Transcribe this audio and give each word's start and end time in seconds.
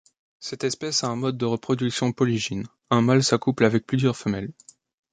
Cette 0.39 0.63
espèce 0.63 1.03
a 1.03 1.09
un 1.09 1.15
mode 1.15 1.37
de 1.37 1.45
reproduction 1.45 2.11
polygyne, 2.11 2.65
un 2.89 3.01
mâle 3.03 3.23
s'accouple 3.23 3.65
avec 3.65 3.85
plusieurs 3.85 4.17
femelles. 4.17 4.51